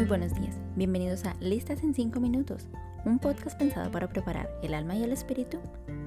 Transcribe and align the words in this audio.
Muy 0.00 0.08
buenos 0.08 0.32
días, 0.32 0.56
bienvenidos 0.76 1.26
a 1.26 1.34
Listas 1.40 1.82
en 1.82 1.92
5 1.92 2.20
minutos, 2.20 2.68
un 3.04 3.18
podcast 3.18 3.58
pensado 3.58 3.90
para 3.90 4.08
preparar 4.08 4.48
el 4.62 4.72
alma 4.72 4.96
y 4.96 5.02
el 5.02 5.12
espíritu 5.12 5.58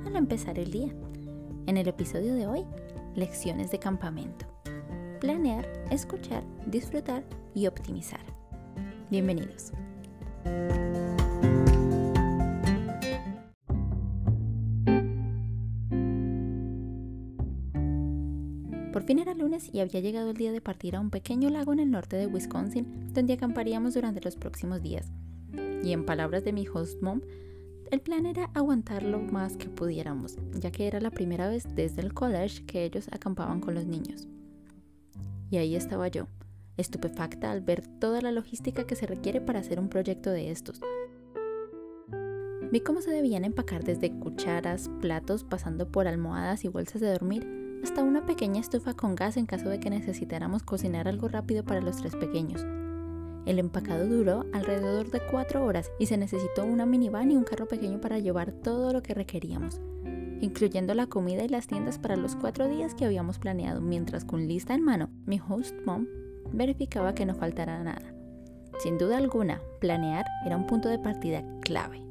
al 0.08 0.16
empezar 0.16 0.58
el 0.58 0.72
día. 0.72 0.92
En 1.68 1.78
el 1.78 1.88
episodio 1.88 2.34
de 2.34 2.48
hoy, 2.48 2.66
lecciones 3.14 3.70
de 3.70 3.78
campamento. 3.78 4.48
Planear, 5.22 5.68
escuchar, 5.92 6.44
disfrutar 6.66 7.24
y 7.54 7.68
optimizar. 7.68 8.26
Bienvenidos. 9.12 9.72
Por 18.94 19.02
fin 19.02 19.18
era 19.18 19.34
lunes 19.34 19.72
y 19.74 19.80
había 19.80 20.02
llegado 20.02 20.30
el 20.30 20.38
día 20.38 20.52
de 20.52 20.62
partir 20.62 20.96
a 20.96 21.00
un 21.00 21.10
pequeño 21.10 21.50
lago 21.50 21.74
en 21.74 21.80
el 21.80 21.90
norte 21.90 22.16
de 22.16 22.28
Wisconsin, 22.28 23.12
donde 23.12 23.34
acamparíamos 23.34 23.96
durante 23.96 24.22
los 24.22 24.36
próximos 24.36 24.84
días. 24.84 25.12
Y 25.84 25.94
en 25.94 26.06
palabras 26.06 26.44
de 26.44 26.54
mi 26.54 26.68
host 26.68 27.02
mom, 27.02 27.22
el 27.90 28.02
plan 28.02 28.28
era 28.28 28.52
aguantar 28.54 29.02
lo 29.02 29.20
más 29.20 29.58
que 29.58 29.68
pudiéramos, 29.68 30.38
ya 30.54 30.70
que 30.70 30.86
era 30.86 31.02
la 31.02 31.10
primera 31.10 31.50
vez 31.50 31.66
desde 31.74 32.02
el 32.02 32.14
college 32.14 32.66
que 32.68 32.86
ellos 32.86 33.10
acampaban 33.12 33.62
con 33.62 33.74
los 33.74 33.88
niños. 33.88 34.28
Y 35.50 35.58
ahí 35.58 35.76
estaba 35.76 36.08
yo, 36.08 36.28
estupefacta 36.78 37.52
al 37.52 37.62
ver 37.62 37.88
toda 38.00 38.22
la 38.22 38.32
logística 38.32 38.86
que 38.86 38.96
se 38.96 39.08
requiere 39.08 39.42
para 39.42 39.60
hacer 39.60 39.80
un 39.80 39.90
proyecto 39.90 40.30
de 40.30 40.52
estos. 40.52 40.80
Vi 42.72 42.80
cómo 42.82 43.02
se 43.02 43.10
debían 43.10 43.44
empacar 43.44 43.84
desde 43.84 44.12
cucharas, 44.12 44.92
platos, 45.02 45.44
pasando 45.44 45.92
por 45.92 46.08
almohadas 46.08 46.64
y 46.64 46.68
bolsas 46.68 47.02
de 47.02 47.12
dormir, 47.12 47.63
hasta 47.84 48.02
una 48.02 48.26
pequeña 48.26 48.62
estufa 48.62 48.94
con 48.94 49.14
gas 49.14 49.36
en 49.36 49.46
caso 49.46 49.68
de 49.68 49.80
que 49.80 49.90
necesitáramos 49.90 50.64
cocinar 50.64 51.08
algo 51.08 51.28
rápido 51.28 51.64
para 51.64 51.82
los 51.82 51.98
tres 51.98 52.16
pequeños. 52.16 52.66
El 53.46 53.60
empacado 53.60 54.08
duró 54.08 54.46
alrededor 54.54 55.12
de 55.12 55.20
cuatro 55.30 55.66
horas 55.66 55.92
y 56.00 56.06
se 56.06 56.18
necesitó 56.18 56.64
una 56.64 56.86
minivan 56.86 57.30
y 57.30 57.36
un 57.36 57.44
carro 57.44 57.68
pequeño 57.68 58.00
para 58.00 58.20
llevar 58.20 58.54
todo 58.54 58.94
lo 58.94 59.04
que 59.04 59.14
requeríamos, 59.14 59.82
incluyendo 60.40 60.94
la 60.94 61.08
comida 61.08 61.44
y 61.44 61.50
las 61.50 61.68
tiendas 61.68 62.00
para 62.00 62.16
los 62.16 62.38
cuatro 62.38 62.70
días 62.70 62.96
que 62.96 63.04
habíamos 63.04 63.38
planeado, 63.38 63.82
mientras 63.82 64.24
con 64.24 64.48
lista 64.48 64.74
en 64.74 64.82
mano, 64.82 65.10
mi 65.26 65.42
host 65.46 65.76
mom 65.86 66.08
verificaba 66.54 67.14
que 67.14 67.26
no 67.26 67.36
faltara 67.36 67.84
nada. 67.84 68.14
Sin 68.80 68.98
duda 68.98 69.18
alguna, 69.18 69.62
planear 69.82 70.26
era 70.46 70.56
un 70.56 70.68
punto 70.68 70.88
de 70.88 71.00
partida 71.00 71.44
clave. 71.62 72.02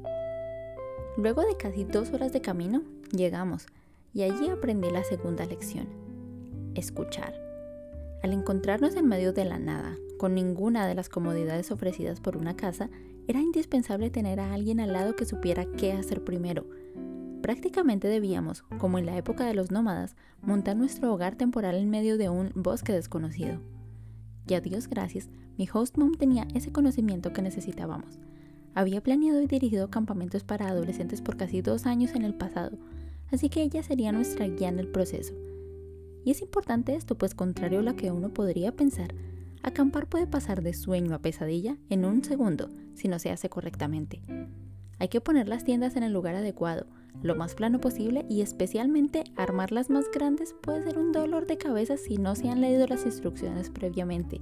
Luego 1.17 1.41
de 1.41 1.57
casi 1.57 1.83
dos 1.83 2.13
horas 2.13 2.31
de 2.31 2.41
camino, 2.41 2.83
llegamos, 3.11 3.65
y 4.13 4.21
allí 4.23 4.49
aprendí 4.49 4.89
la 4.91 5.03
segunda 5.03 5.45
lección, 5.45 5.87
escuchar. 6.75 7.33
Al 8.21 8.31
encontrarnos 8.31 8.95
en 8.95 9.07
medio 9.07 9.33
de 9.33 9.43
la 9.43 9.59
nada, 9.59 9.97
con 10.17 10.35
ninguna 10.35 10.87
de 10.87 10.95
las 10.95 11.09
comodidades 11.09 11.71
ofrecidas 11.71 12.19
por 12.19 12.37
una 12.37 12.55
casa, 12.55 12.89
era 13.27 13.41
indispensable 13.41 14.09
tener 14.09 14.39
a 14.39 14.53
alguien 14.53 14.79
al 14.79 14.93
lado 14.93 15.15
que 15.15 15.25
supiera 15.25 15.65
qué 15.65 15.93
hacer 15.93 16.23
primero. 16.23 16.65
Prácticamente 17.41 18.07
debíamos, 18.07 18.61
como 18.77 18.97
en 18.97 19.05
la 19.05 19.17
época 19.17 19.45
de 19.45 19.53
los 19.53 19.71
nómadas, 19.71 20.15
montar 20.41 20.77
nuestro 20.77 21.13
hogar 21.13 21.35
temporal 21.35 21.75
en 21.75 21.89
medio 21.89 22.17
de 22.17 22.29
un 22.29 22.51
bosque 22.55 22.93
desconocido. 22.93 23.59
Y 24.47 24.53
a 24.53 24.61
Dios 24.61 24.87
gracias, 24.87 25.29
mi 25.57 25.67
host 25.71 25.97
mom 25.97 26.13
tenía 26.13 26.47
ese 26.53 26.71
conocimiento 26.71 27.33
que 27.33 27.41
necesitábamos. 27.41 28.19
Había 28.75 29.01
planeado 29.01 29.41
y 29.41 29.47
dirigido 29.47 29.89
campamentos 29.89 30.43
para 30.43 30.67
adolescentes 30.67 31.21
por 31.21 31.37
casi 31.37 31.61
dos 31.61 31.85
años 31.85 32.15
en 32.15 32.23
el 32.23 32.33
pasado, 32.33 32.77
así 33.33 33.49
que 33.49 33.63
ella 33.63 33.81
sería 33.81 34.11
nuestra 34.11 34.47
guía 34.47 34.69
en 34.69 34.79
el 34.79 34.87
proceso. 34.87 35.33
Y 36.23 36.31
es 36.31 36.41
importante 36.41 36.95
esto, 36.95 37.17
pues 37.17 37.33
contrario 37.33 37.79
a 37.79 37.83
lo 37.83 37.95
que 37.95 38.11
uno 38.11 38.29
podría 38.29 38.71
pensar, 38.71 39.13
acampar 39.63 40.07
puede 40.07 40.27
pasar 40.27 40.61
de 40.61 40.73
sueño 40.73 41.15
a 41.15 41.19
pesadilla 41.19 41.77
en 41.89 42.05
un 42.05 42.23
segundo 42.23 42.69
si 42.93 43.07
no 43.07 43.17
se 43.17 43.31
hace 43.31 43.49
correctamente. 43.49 44.21
Hay 44.99 45.07
que 45.07 45.19
poner 45.19 45.49
las 45.49 45.63
tiendas 45.63 45.95
en 45.95 46.03
el 46.03 46.13
lugar 46.13 46.35
adecuado, 46.35 46.85
lo 47.23 47.35
más 47.35 47.55
plano 47.55 47.79
posible 47.79 48.25
y 48.29 48.41
especialmente 48.41 49.23
armarlas 49.35 49.89
más 49.89 50.05
grandes 50.11 50.55
puede 50.61 50.83
ser 50.83 50.99
un 50.99 51.11
dolor 51.11 51.47
de 51.47 51.57
cabeza 51.57 51.97
si 51.97 52.17
no 52.17 52.35
se 52.35 52.49
han 52.49 52.61
leído 52.61 52.85
las 52.85 53.05
instrucciones 53.05 53.71
previamente. 53.71 54.41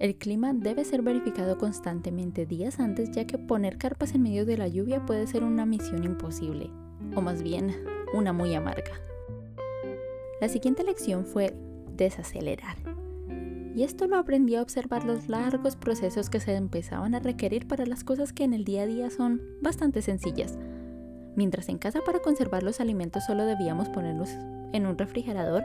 El 0.00 0.16
clima 0.16 0.52
debe 0.52 0.84
ser 0.84 1.02
verificado 1.02 1.56
constantemente 1.56 2.46
días 2.46 2.80
antes 2.80 3.12
ya 3.12 3.26
que 3.28 3.38
poner 3.38 3.78
carpas 3.78 4.14
en 4.14 4.22
medio 4.22 4.44
de 4.44 4.58
la 4.58 4.66
lluvia 4.66 5.06
puede 5.06 5.28
ser 5.28 5.44
una 5.44 5.64
misión 5.64 6.02
imposible 6.02 6.70
o 7.14 7.20
más 7.20 7.42
bien 7.42 7.74
una 8.14 8.32
muy 8.32 8.54
amarga. 8.54 9.00
La 10.40 10.48
siguiente 10.48 10.84
lección 10.84 11.24
fue 11.24 11.54
desacelerar. 11.96 12.76
Y 13.74 13.84
esto 13.84 14.06
lo 14.06 14.16
aprendí 14.16 14.56
a 14.56 14.62
observar 14.62 15.04
los 15.04 15.28
largos 15.28 15.76
procesos 15.76 16.28
que 16.28 16.40
se 16.40 16.54
empezaban 16.54 17.14
a 17.14 17.20
requerir 17.20 17.66
para 17.66 17.86
las 17.86 18.04
cosas 18.04 18.32
que 18.32 18.44
en 18.44 18.52
el 18.52 18.64
día 18.64 18.82
a 18.82 18.86
día 18.86 19.10
son 19.10 19.40
bastante 19.62 20.02
sencillas. 20.02 20.58
Mientras 21.36 21.68
en 21.70 21.78
casa 21.78 22.00
para 22.04 22.20
conservar 22.20 22.62
los 22.62 22.80
alimentos 22.80 23.24
solo 23.24 23.46
debíamos 23.46 23.88
ponerlos 23.88 24.28
en 24.72 24.86
un 24.86 24.98
refrigerador, 24.98 25.64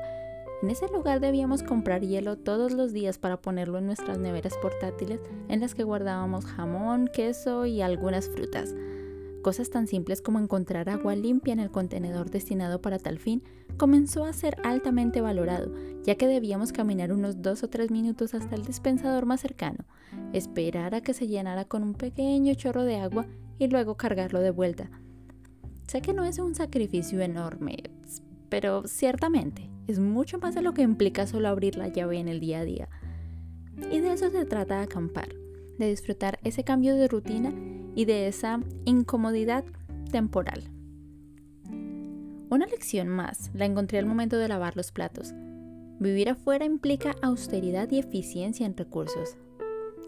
en 0.64 0.72
ese 0.72 0.88
lugar 0.88 1.20
debíamos 1.20 1.62
comprar 1.62 2.02
hielo 2.02 2.38
todos 2.38 2.72
los 2.72 2.94
días 2.94 3.20
para 3.20 3.42
ponerlo 3.42 3.78
en 3.78 3.86
nuestras 3.86 4.18
neveras 4.18 4.54
portátiles 4.62 5.20
en 5.50 5.60
las 5.60 5.76
que 5.76 5.84
guardábamos 5.84 6.46
jamón, 6.46 7.10
queso 7.14 7.66
y 7.66 7.82
algunas 7.82 8.30
frutas. 8.30 8.74
Cosas 9.48 9.70
tan 9.70 9.88
simples 9.88 10.22
como 10.22 10.40
encontrar 10.40 10.90
agua 10.90 11.16
limpia 11.16 11.54
en 11.54 11.62
el 11.62 11.72
contenedor 11.72 12.30
destinado 12.30 12.82
para 12.82 13.00
tal 13.00 13.18
fin 13.18 13.42
comenzó 13.78 14.26
a 14.26 14.34
ser 14.34 14.58
altamente 14.66 15.22
valorado, 15.22 15.72
ya 16.04 16.16
que 16.16 16.28
debíamos 16.28 16.74
caminar 16.74 17.14
unos 17.14 17.42
dos 17.42 17.64
o 17.64 17.70
tres 17.70 17.90
minutos 17.90 18.34
hasta 18.34 18.56
el 18.56 18.66
dispensador 18.66 19.26
más 19.26 19.40
cercano, 19.40 19.86
esperar 20.34 20.96
a 20.96 21.00
que 21.00 21.14
se 21.14 21.30
llenara 21.30 21.64
con 21.64 21.84
un 21.84 21.94
pequeño 21.94 22.56
chorro 22.56 22.84
de 22.84 22.98
agua 22.98 23.26
y 23.58 23.70
luego 23.70 23.96
cargarlo 23.96 24.42
de 24.42 24.52
vuelta. 24.52 24.92
Sé 25.88 26.02
que 26.02 26.12
no 26.12 26.26
es 26.26 26.40
un 26.40 26.54
sacrificio 26.54 27.22
enorme, 27.22 27.78
pero 28.50 28.86
ciertamente 28.86 29.70
es 29.88 29.98
mucho 29.98 30.40
más 30.40 30.56
de 30.56 30.62
lo 30.62 30.74
que 30.74 30.82
implica 30.82 31.26
solo 31.26 31.48
abrir 31.48 31.78
la 31.78 31.88
llave 31.88 32.20
en 32.20 32.28
el 32.28 32.42
día 32.42 32.60
a 32.60 32.66
día. 32.66 32.90
Y 33.94 34.02
de 34.02 34.12
eso 34.12 34.30
se 34.30 34.44
trata 34.44 34.82
acampar, 34.82 35.30
de 35.80 35.88
disfrutar 35.88 36.38
ese 36.44 36.66
cambio 36.66 36.98
de 36.98 37.08
rutina 37.08 37.54
y 37.98 38.06
de 38.06 38.28
esa 38.28 38.62
incomodidad 38.86 39.66
temporal. 40.12 40.70
Una 42.52 42.68
lección 42.68 43.08
más 43.08 43.50
la 43.56 43.66
encontré 43.66 43.98
al 43.98 44.06
momento 44.06 44.38
de 44.38 44.48
lavar 44.48 44.78
los 44.78 44.92
platos. 44.92 45.34
Vivir 46.00 46.30
afuera 46.30 46.64
implica 46.64 47.16
austeridad 47.24 47.90
y 47.90 47.98
eficiencia 47.98 48.68
en 48.68 48.78
recursos. 48.78 49.36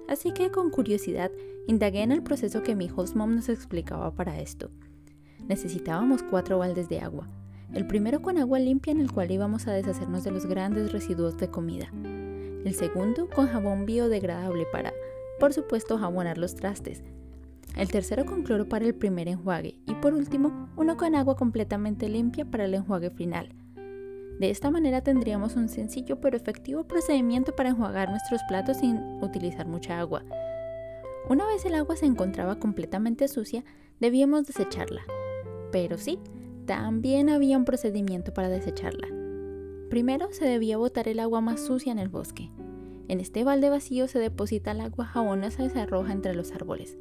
Así 0.07 0.31
que 0.33 0.51
con 0.51 0.69
curiosidad 0.69 1.31
indagué 1.67 2.03
en 2.03 2.11
el 2.11 2.21
proceso 2.21 2.61
que 2.61 2.75
mi 2.75 2.91
host 2.95 3.15
mom 3.15 3.33
nos 3.33 3.49
explicaba 3.49 4.13
para 4.13 4.39
esto. 4.39 4.69
Necesitábamos 5.47 6.21
cuatro 6.21 6.59
baldes 6.59 6.89
de 6.89 6.99
agua. 6.99 7.27
El 7.73 7.87
primero 7.87 8.21
con 8.21 8.37
agua 8.37 8.59
limpia 8.59 8.91
en 8.91 9.01
el 9.01 9.11
cual 9.11 9.31
íbamos 9.31 9.67
a 9.67 9.73
deshacernos 9.73 10.23
de 10.23 10.29
los 10.29 10.45
grandes 10.45 10.91
residuos 10.91 11.37
de 11.37 11.49
comida. 11.49 11.91
El 12.65 12.75
segundo 12.75 13.27
con 13.27 13.47
jabón 13.47 13.87
biodegradable 13.87 14.67
para, 14.71 14.93
por 15.39 15.53
supuesto, 15.53 15.97
jabonar 15.97 16.37
los 16.37 16.55
trastes, 16.55 17.03
el 17.77 17.89
tercero 17.89 18.25
con 18.25 18.43
cloro 18.43 18.67
para 18.67 18.85
el 18.85 18.95
primer 18.95 19.27
enjuague 19.27 19.79
y 19.85 19.95
por 19.95 20.13
último 20.13 20.69
uno 20.75 20.97
con 20.97 21.15
agua 21.15 21.35
completamente 21.35 22.09
limpia 22.09 22.45
para 22.45 22.65
el 22.65 22.73
enjuague 22.73 23.09
final. 23.09 23.49
De 24.39 24.49
esta 24.49 24.71
manera 24.71 25.01
tendríamos 25.01 25.55
un 25.55 25.67
sencillo 25.67 26.21
pero 26.21 26.37
efectivo 26.37 26.85
procedimiento 26.85 27.55
para 27.55 27.69
enjuagar 27.69 28.09
nuestros 28.09 28.41
platos 28.47 28.77
sin 28.77 28.97
utilizar 29.21 29.67
mucha 29.67 29.99
agua. 29.99 30.23
Una 31.29 31.45
vez 31.45 31.65
el 31.65 31.75
agua 31.75 31.95
se 31.95 32.05
encontraba 32.05 32.57
completamente 32.57 33.27
sucia, 33.27 33.63
debíamos 33.99 34.47
desecharla. 34.47 35.01
Pero 35.71 35.97
sí, 35.97 36.19
también 36.65 37.29
había 37.29 37.57
un 37.57 37.65
procedimiento 37.65 38.33
para 38.33 38.49
desecharla. 38.49 39.07
Primero 39.89 40.29
se 40.31 40.45
debía 40.45 40.77
botar 40.77 41.07
el 41.07 41.19
agua 41.19 41.41
más 41.41 41.59
sucia 41.59 41.91
en 41.91 41.99
el 41.99 42.09
bosque. 42.09 42.49
En 43.09 43.19
este 43.19 43.43
balde 43.43 43.69
vacío 43.69 44.07
se 44.07 44.19
deposita 44.19 44.71
el 44.71 44.81
agua 44.81 45.05
jabonosa 45.05 45.65
y 45.65 45.69
se 45.69 45.79
arroja 45.79 46.13
entre 46.13 46.33
los 46.33 46.51
árboles. 46.51 46.97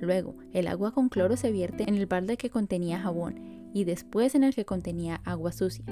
Luego, 0.00 0.36
el 0.52 0.68
agua 0.68 0.92
con 0.92 1.08
cloro 1.08 1.36
se 1.36 1.52
vierte 1.52 1.84
en 1.88 1.94
el 1.94 2.06
balde 2.06 2.36
que 2.36 2.50
contenía 2.50 3.00
jabón 3.00 3.70
y 3.74 3.84
después 3.84 4.34
en 4.34 4.44
el 4.44 4.54
que 4.54 4.64
contenía 4.64 5.20
agua 5.24 5.52
sucia. 5.52 5.84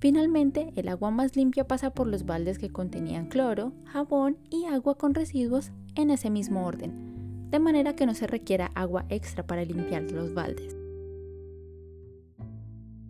Finalmente, 0.00 0.72
el 0.76 0.88
agua 0.88 1.10
más 1.10 1.34
limpia 1.36 1.66
pasa 1.66 1.90
por 1.90 2.06
los 2.06 2.24
baldes 2.24 2.58
que 2.58 2.70
contenían 2.70 3.26
cloro, 3.26 3.72
jabón 3.84 4.38
y 4.48 4.66
agua 4.66 4.96
con 4.96 5.12
residuos 5.12 5.72
en 5.96 6.10
ese 6.10 6.30
mismo 6.30 6.64
orden, 6.64 7.48
de 7.50 7.58
manera 7.58 7.96
que 7.96 8.06
no 8.06 8.14
se 8.14 8.28
requiera 8.28 8.70
agua 8.74 9.06
extra 9.08 9.44
para 9.44 9.64
limpiar 9.64 10.02
los 10.12 10.34
baldes. 10.34 10.76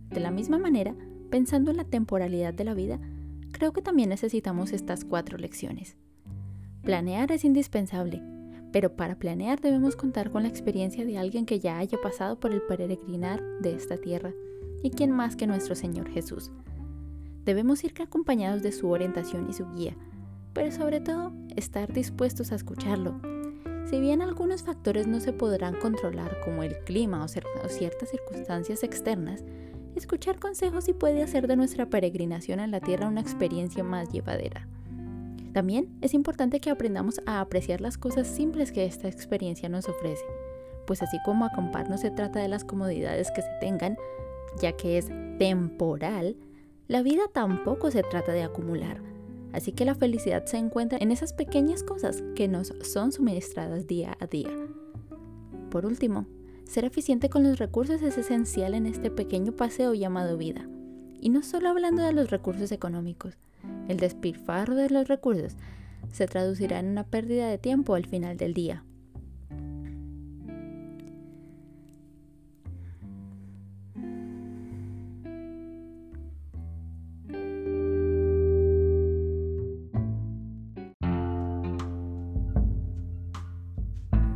De 0.08 0.20
la 0.20 0.30
misma 0.30 0.58
manera, 0.58 0.94
pensando 1.28 1.70
en 1.70 1.76
la 1.76 1.84
temporalidad 1.84 2.54
de 2.54 2.64
la 2.64 2.72
vida, 2.72 2.98
creo 3.52 3.74
que 3.74 3.82
también 3.82 4.08
necesitamos 4.08 4.72
estas 4.72 5.04
cuatro 5.04 5.36
lecciones. 5.36 5.98
Planear 6.82 7.30
es 7.32 7.44
indispensable, 7.44 8.22
pero 8.72 8.96
para 8.96 9.18
planear 9.18 9.60
debemos 9.60 9.96
contar 9.96 10.30
con 10.30 10.42
la 10.42 10.48
experiencia 10.48 11.04
de 11.04 11.18
alguien 11.18 11.46
que 11.46 11.58
ya 11.58 11.78
haya 11.78 11.98
pasado 12.00 12.38
por 12.38 12.52
el 12.52 12.62
peregrinar 12.62 13.42
de 13.60 13.74
esta 13.74 13.96
tierra. 13.96 14.32
¿Y 14.82 14.90
quién 14.90 15.10
más 15.10 15.36
que 15.36 15.46
nuestro 15.46 15.74
Señor 15.74 16.08
Jesús? 16.08 16.50
Debemos 17.44 17.82
ir 17.82 17.94
acompañados 18.00 18.62
de 18.62 18.72
su 18.72 18.90
orientación 18.90 19.48
y 19.48 19.54
su 19.54 19.66
guía, 19.72 19.96
pero 20.52 20.70
sobre 20.70 21.00
todo 21.00 21.32
estar 21.56 21.92
dispuestos 21.92 22.52
a 22.52 22.56
escucharlo. 22.56 23.20
Si 23.88 23.98
bien 24.00 24.20
algunos 24.20 24.64
factores 24.64 25.06
no 25.06 25.18
se 25.18 25.32
podrán 25.32 25.74
controlar, 25.76 26.40
como 26.44 26.62
el 26.62 26.78
clima 26.84 27.24
o, 27.24 27.28
ciertas 27.68 28.10
circunstancias 28.10 28.82
externas, 28.82 29.44
escuchar 29.96 30.38
consejos 30.38 30.84
sí 30.84 30.92
puede 30.92 31.22
hacer 31.22 31.46
de 31.46 31.56
nuestra 31.56 31.86
peregrinación 31.86 32.60
en 32.60 32.70
la 32.70 32.80
Tierra 32.80 33.08
una 33.08 33.22
experiencia 33.22 33.82
más 33.82 34.10
llevadera. 34.12 34.68
También 35.58 35.98
es 36.02 36.14
importante 36.14 36.60
que 36.60 36.70
aprendamos 36.70 37.20
a 37.26 37.40
apreciar 37.40 37.80
las 37.80 37.98
cosas 37.98 38.28
simples 38.28 38.70
que 38.70 38.84
esta 38.84 39.08
experiencia 39.08 39.68
nos 39.68 39.88
ofrece, 39.88 40.22
pues 40.86 41.02
así 41.02 41.18
como 41.24 41.44
acampar 41.44 41.90
no 41.90 41.98
se 41.98 42.12
trata 42.12 42.38
de 42.38 42.46
las 42.46 42.64
comodidades 42.64 43.32
que 43.32 43.42
se 43.42 43.50
tengan, 43.60 43.96
ya 44.60 44.70
que 44.76 44.98
es 44.98 45.08
temporal, 45.40 46.36
la 46.86 47.02
vida 47.02 47.22
tampoco 47.34 47.90
se 47.90 48.04
trata 48.04 48.30
de 48.30 48.44
acumular. 48.44 49.02
Así 49.52 49.72
que 49.72 49.84
la 49.84 49.96
felicidad 49.96 50.44
se 50.44 50.58
encuentra 50.58 50.96
en 51.00 51.10
esas 51.10 51.32
pequeñas 51.32 51.82
cosas 51.82 52.22
que 52.36 52.46
nos 52.46 52.72
son 52.82 53.10
suministradas 53.10 53.88
día 53.88 54.16
a 54.20 54.28
día. 54.28 54.54
Por 55.72 55.86
último, 55.86 56.26
ser 56.66 56.84
eficiente 56.84 57.30
con 57.30 57.42
los 57.42 57.58
recursos 57.58 58.00
es 58.02 58.16
esencial 58.16 58.74
en 58.74 58.86
este 58.86 59.10
pequeño 59.10 59.50
paseo 59.50 59.92
llamado 59.92 60.36
vida. 60.36 60.68
Y 61.20 61.30
no 61.30 61.42
solo 61.42 61.68
hablando 61.68 62.04
de 62.04 62.12
los 62.12 62.30
recursos 62.30 62.70
económicos, 62.70 63.36
el 63.88 63.98
despilfarro 63.98 64.74
de 64.74 64.90
los 64.90 65.08
recursos 65.08 65.56
se 66.12 66.26
traducirá 66.26 66.78
en 66.78 66.88
una 66.88 67.04
pérdida 67.04 67.48
de 67.48 67.58
tiempo 67.58 67.94
al 67.94 68.06
final 68.06 68.36
del 68.36 68.54
día. 68.54 68.84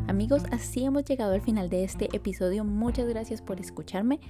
Amigos, 0.08 0.42
así 0.52 0.84
hemos 0.84 1.04
llegado 1.04 1.32
al 1.32 1.40
final 1.40 1.68
de 1.68 1.84
este 1.84 2.08
episodio. 2.14 2.64
Muchas 2.64 3.08
gracias 3.08 3.42
por 3.42 3.58
escucharme. 3.58 4.20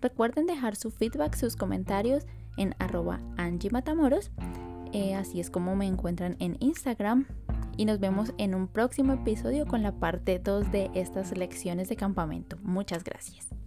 Recuerden 0.00 0.46
dejar 0.46 0.76
su 0.76 0.90
feedback, 0.90 1.36
sus 1.36 1.56
comentarios 1.56 2.26
en 2.56 2.74
arroba 2.78 3.20
Angie 3.36 3.70
Matamoros. 3.70 4.30
Eh, 4.92 5.14
así 5.14 5.40
es 5.40 5.50
como 5.50 5.76
me 5.76 5.86
encuentran 5.86 6.36
en 6.38 6.56
Instagram. 6.60 7.26
Y 7.76 7.84
nos 7.84 8.00
vemos 8.00 8.32
en 8.38 8.54
un 8.54 8.66
próximo 8.66 9.12
episodio 9.12 9.66
con 9.66 9.82
la 9.82 9.92
parte 9.92 10.40
2 10.40 10.72
de 10.72 10.90
estas 10.94 11.36
lecciones 11.36 11.88
de 11.88 11.96
campamento. 11.96 12.56
Muchas 12.62 13.04
gracias. 13.04 13.57